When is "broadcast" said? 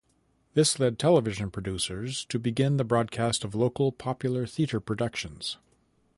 2.83-3.43